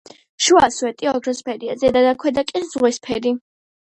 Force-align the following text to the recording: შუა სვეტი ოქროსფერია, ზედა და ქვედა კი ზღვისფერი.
შუა 0.43 0.69
სვეტი 0.77 1.09
ოქროსფერია, 1.11 1.75
ზედა 1.81 2.01
და 2.05 2.13
ქვედა 2.23 2.45
კი 2.53 2.63
ზღვისფერი. 2.71 3.35